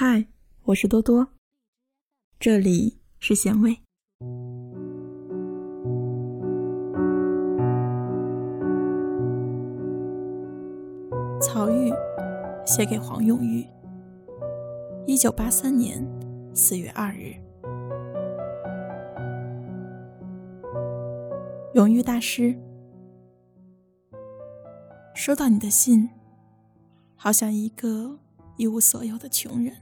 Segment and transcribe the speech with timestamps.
[0.00, 0.28] 嗨，
[0.62, 1.26] 我是多多，
[2.38, 3.80] 这里是咸味。
[11.42, 11.92] 曹郁
[12.64, 13.66] 写给黄永玉，
[15.04, 16.00] 一九八三年
[16.54, 17.34] 四月二日。
[21.74, 22.56] 永玉大师，
[25.12, 26.08] 收到你的信，
[27.16, 28.20] 好像一个。
[28.56, 29.72] 一无所有的穷人，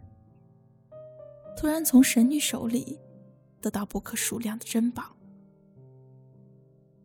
[1.56, 3.00] 突然从神女手里
[3.62, 5.16] 得到不可数量的珍宝。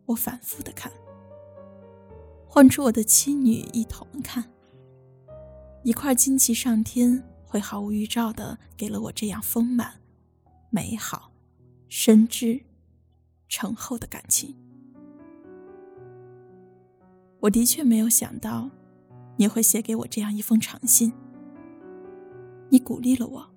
[0.06, 0.92] 我反复的看，
[2.46, 4.44] 唤出我的妻女一同看。
[5.84, 10.02] 一块金旗上天，会毫无预兆的给了我这样丰满、
[10.70, 11.32] 美好、
[11.88, 12.62] 深挚、
[13.48, 14.56] 醇厚的感情。
[17.40, 18.70] 我的确没有想到，
[19.38, 21.14] 你会写给我这样一封长信。
[22.70, 23.51] 你鼓励了我，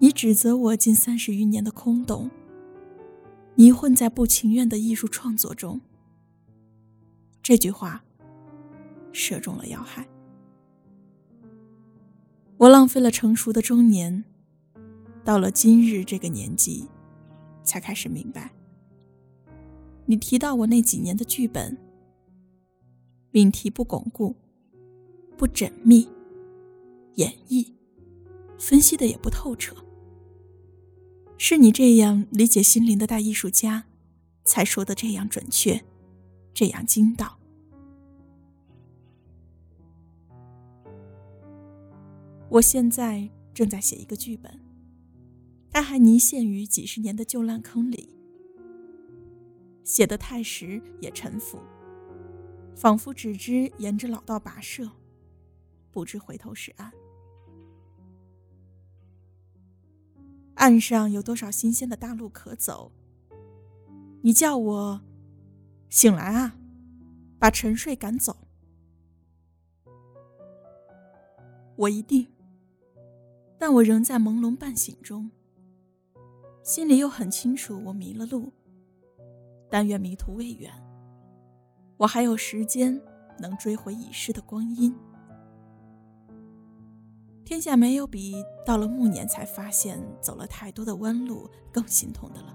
[0.00, 2.30] 你指责我近三十余年的空洞，
[3.56, 5.80] 迷混在不情愿的艺术创作中。
[7.42, 8.04] 这句话
[9.12, 10.08] 射中了要害。
[12.58, 14.24] 我浪费了成熟的中年，
[15.24, 16.86] 到了今日这个年纪，
[17.64, 18.52] 才开始明白。
[20.06, 21.76] 你提到我那几年的剧本，
[23.32, 24.36] 命题不巩固，
[25.36, 26.08] 不缜密。
[27.14, 27.72] 演绎，
[28.60, 29.74] 分析的也不透彻。
[31.40, 33.84] 是你这样理解心灵的大艺术家，
[34.44, 35.84] 才说的这样准确，
[36.52, 37.38] 这样精到。
[42.50, 44.60] 我现在正在写一个剧本，
[45.70, 48.08] 它还泥陷于几十年的旧烂坑里，
[49.84, 51.60] 写的太实也沉浮，
[52.74, 54.90] 仿佛只知沿着老道跋涉，
[55.92, 56.92] 不知回头是岸。
[60.68, 62.92] 岸上有多少新鲜的大路可走？
[64.20, 65.00] 你叫我
[65.88, 66.58] 醒来啊，
[67.38, 68.36] 把沉睡赶走。
[71.74, 72.28] 我一定，
[73.56, 75.30] 但我仍在朦胧半醒中，
[76.62, 78.52] 心里又很清楚我迷了路。
[79.70, 80.70] 但愿迷途未远，
[81.96, 83.00] 我还有时间
[83.38, 84.94] 能追回已逝的光阴。
[87.48, 92.54] 天下没有比到了暮年才发现走了太多的弯路更心痛的了。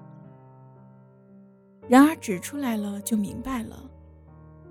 [1.90, 3.90] 然而指出来了就明白了，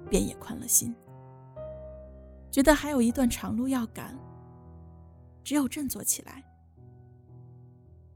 [0.08, 0.94] 便也宽了心。
[2.52, 4.16] 觉得还有一段长路要赶，
[5.42, 6.44] 只有振作起来。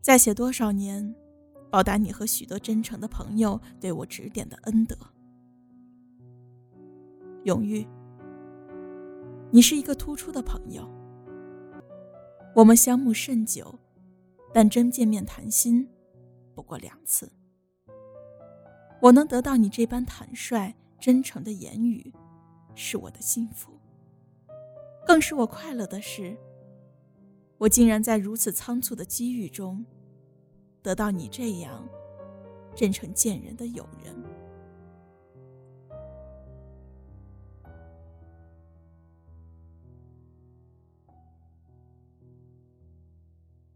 [0.00, 1.12] 再写多少年，
[1.72, 4.96] 报答你和许多真诚的朋友对我指点的恩德。
[7.42, 7.84] 永玉，
[9.50, 10.88] 你是一个突出的朋友。
[12.56, 13.78] 我们相慕甚久，
[14.50, 15.86] 但真见面谈心，
[16.54, 17.30] 不过两次。
[18.98, 22.14] 我能得到你这般坦率真诚的言语，
[22.74, 23.78] 是我的幸福。
[25.06, 26.34] 更使我快乐的是，
[27.58, 29.84] 我竟然在如此仓促的机遇中，
[30.80, 31.86] 得到你这样
[32.74, 34.16] 真诚见人的友人。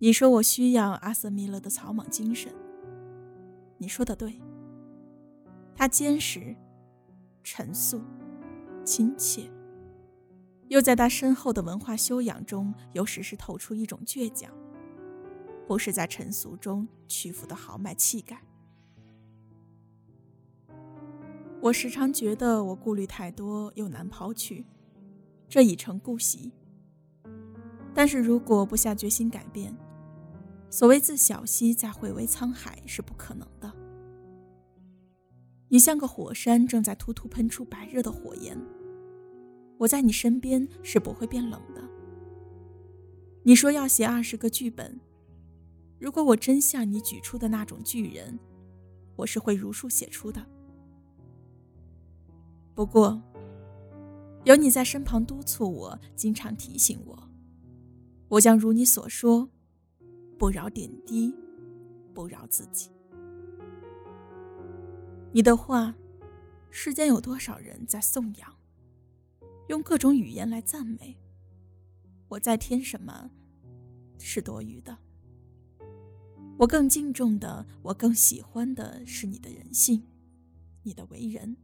[0.03, 2.51] 你说我需要阿瑟·米勒的草莽精神。
[3.77, 4.41] 你说的对。
[5.75, 6.57] 他坚实、
[7.43, 8.01] 沉肃、
[8.83, 9.51] 亲切，
[10.69, 14.51] 又在他深厚的文化修养中，又时时透出一种倔强，
[15.67, 18.43] 不是在尘俗中屈服的豪迈气概。
[21.61, 24.65] 我时常觉得我顾虑太多，又难抛去，
[25.47, 26.53] 这已成固习。
[27.95, 29.75] 但是如果不下决心改变，
[30.71, 33.73] 所谓自小溪再汇为沧海是不可能的。
[35.69, 38.57] 你像个火山，正在突突喷出白热的火焰。
[39.79, 41.83] 我在你身边是不会变冷的。
[43.43, 45.01] 你说要写二十个剧本，
[45.99, 48.39] 如果我真像你举出的那种巨人，
[49.17, 50.47] 我是会如数写出的。
[52.75, 53.21] 不过，
[54.45, 57.29] 有你在身旁督促我，经常提醒我，
[58.29, 59.51] 我将如你所说。
[60.41, 61.37] 不饶点滴，
[62.15, 62.89] 不饶自己。
[65.33, 65.95] 你的话，
[66.71, 68.57] 世间有多少人在颂扬，
[69.69, 71.15] 用各种语言来赞美？
[72.27, 73.31] 我在添什么，
[74.19, 74.97] 是多余的。
[76.57, 80.03] 我更敬重的，我更喜欢的是你的人性，
[80.85, 81.55] 你的为人，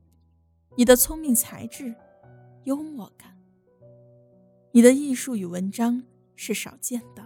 [0.77, 1.95] 你的聪明才智，
[2.65, 3.39] 幽默感，
[4.73, 6.03] 你的艺术与文章，
[6.35, 7.26] 是少见的，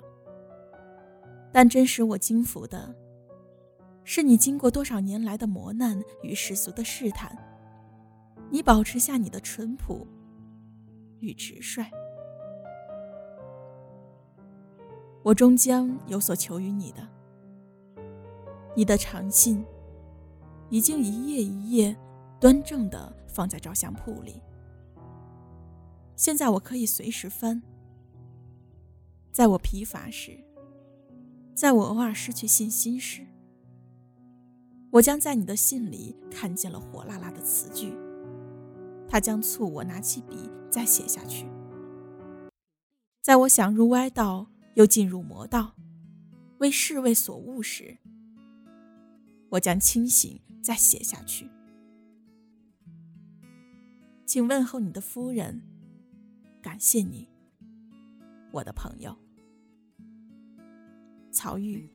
[1.52, 2.94] 但真使我惊服的，
[4.05, 7.37] 是你经过多少年来的磨难与世俗的试探，
[8.50, 10.06] 你保持下你的淳朴
[11.19, 11.85] 与直率。
[15.23, 17.06] 我终将有所求于你的。
[18.75, 19.64] 你的长信
[20.70, 21.97] 已经一页一页
[22.41, 24.41] 端正的放在照相铺里，
[26.14, 27.61] 现在我可以随时翻。
[29.32, 30.43] 在我疲乏时，
[31.55, 33.26] 在我偶尔失去信心时，
[34.91, 37.94] 我将在你的信里看见了火辣辣的词句，
[39.08, 41.47] 它将促我拿起笔再写下去。
[43.23, 44.49] 在我想入歪道。
[44.75, 45.75] 又进入魔道，
[46.58, 47.99] 为侍卫所误时，
[49.50, 51.50] 我将清醒再写下去。
[54.25, 55.61] 请问候你的夫人，
[56.62, 57.29] 感谢你，
[58.52, 59.14] 我的朋友。
[61.32, 61.88] 曹禺，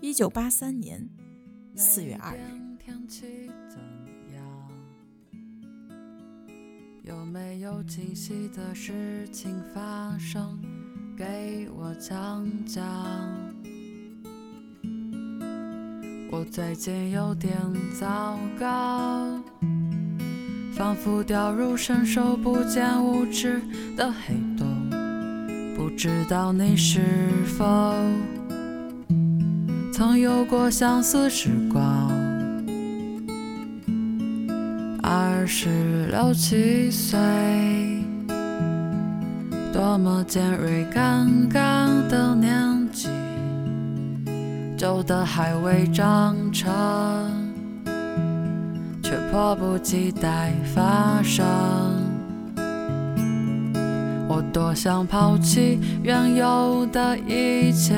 [0.00, 1.08] 一九八三年
[1.76, 2.40] 四月二日。
[7.04, 10.58] 有没有惊喜的事情发生？
[11.16, 12.82] 给我讲讲。
[16.30, 17.54] 我最近有点
[17.98, 19.42] 糟糕，
[20.74, 23.60] 仿佛掉入伸手不见五指
[23.96, 24.34] 的黑
[25.96, 27.00] 知道你是
[27.58, 27.94] 否
[29.92, 32.10] 曾有过相似时光？
[35.00, 37.18] 二十六七岁，
[39.72, 43.08] 多么尖锐刚刚的年纪，
[44.76, 46.72] 旧的还未长成，
[49.02, 52.01] 却迫不及待发生。
[54.52, 57.94] 多想抛弃原有的一切，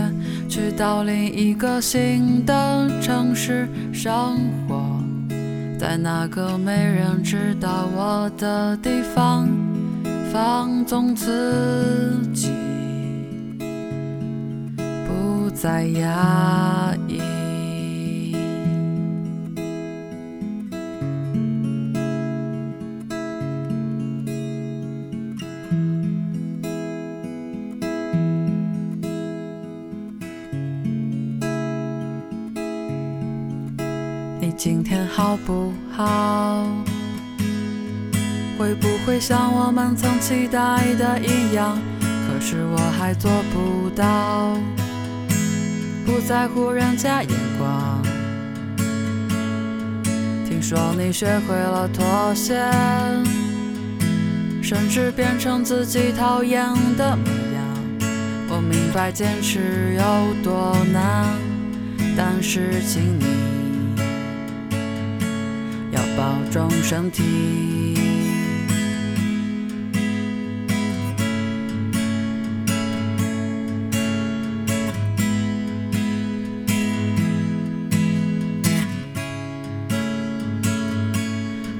[0.49, 4.38] 去到另一个新的城市生
[4.69, 4.82] 活。
[5.79, 9.49] 在那个没人知道我的地方，
[10.32, 12.50] 放纵自己，
[15.06, 17.20] 不再压抑。
[34.56, 36.67] 今天好不好？
[38.56, 41.77] 会不会像我们曾期待的一样？
[42.01, 44.56] 可是我还做不到，
[46.06, 48.03] 不在乎人家眼光。
[50.49, 52.55] 听说你学会了妥协，
[54.62, 56.65] 甚至变成自己讨厌
[56.97, 57.65] 的模样。
[58.49, 61.27] 我明白坚持有多难，
[62.17, 63.54] 但是请你。
[66.25, 67.23] 保重身体。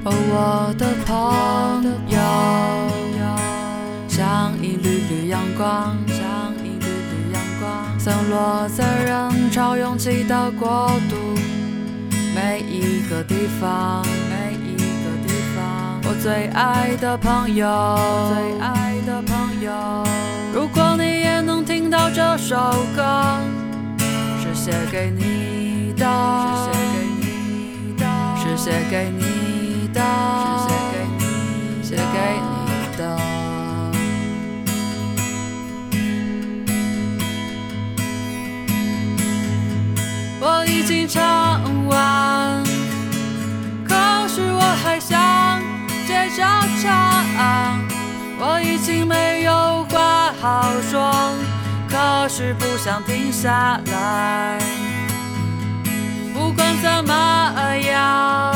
[0.03, 2.19] 哦，我的朋友，
[4.07, 11.15] 像一缕缕阳光，像一缕缕阳光，散落在人潮拥挤的国度，
[12.35, 14.05] 每一个地方。
[16.25, 17.67] 最爱的朋友，
[18.33, 19.71] 最爱的朋友，
[20.51, 22.55] 如果你也能听到这首
[22.95, 23.37] 歌，
[24.41, 26.03] 是写给你的，
[26.57, 28.03] 是写给你的，
[28.39, 30.01] 是写给你的，
[30.63, 31.23] 是写给你，
[31.83, 33.01] 写给你的。
[40.41, 41.44] 我已经唱
[50.45, 51.11] 好说，
[51.89, 54.59] 可是不想停下来。
[56.35, 58.55] 不管怎么样，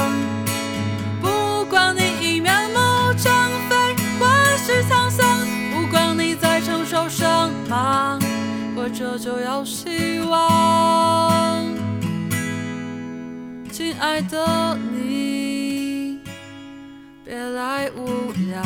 [1.19, 2.77] 不管你已面目
[3.17, 3.33] 全
[3.67, 5.39] 非或是沧桑，
[5.73, 7.25] 不管你在承受什
[7.67, 8.19] 么，
[8.75, 11.65] 活着就要希望，
[13.71, 16.19] 亲爱的你。
[17.25, 18.61] 别来无聊。